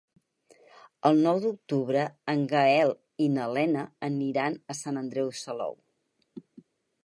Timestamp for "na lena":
3.35-3.85